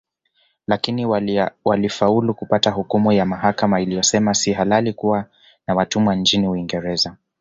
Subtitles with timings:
[0.67, 1.05] Lakini
[1.65, 5.25] walifaulu kupata hukumu ya mahakama iliyosema si halali kuwa
[5.67, 7.17] na watumwa nchini Uingereza